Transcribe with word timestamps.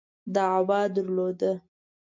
دعوه 0.35 0.81
درلوده. 0.95 1.51